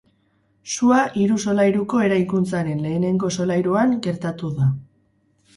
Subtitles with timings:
[0.75, 4.73] Sua hiru solairuko eraikuntzaren lehenengo solairuan gertatu da.